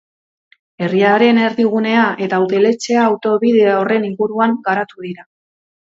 [0.85, 5.29] Herriaren erdigunea eta udaletxea autobide horren inguruan garatu dira.